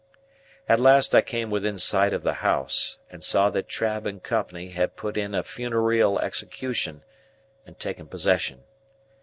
At 0.67 0.79
last 0.79 1.13
I 1.13 1.21
came 1.21 1.51
within 1.51 1.77
sight 1.77 2.11
of 2.11 2.23
the 2.23 2.33
house, 2.41 2.97
and 3.11 3.23
saw 3.23 3.51
that 3.51 3.67
Trabb 3.67 4.07
and 4.07 4.23
Co. 4.23 4.43
had 4.71 4.95
put 4.95 5.15
in 5.15 5.35
a 5.35 5.43
funereal 5.43 6.17
execution 6.17 7.03
and 7.67 7.77
taken 7.77 8.07
possession. 8.07 8.63